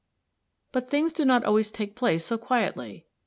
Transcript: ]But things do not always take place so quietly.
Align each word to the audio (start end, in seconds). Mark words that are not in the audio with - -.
]But 0.71 0.89
things 0.89 1.13
do 1.13 1.25
not 1.25 1.45
always 1.45 1.69
take 1.69 1.95
place 1.95 2.25
so 2.25 2.39
quietly. 2.39 3.05